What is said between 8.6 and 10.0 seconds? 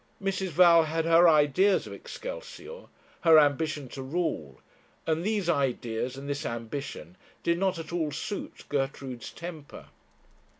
Gertrude's temper.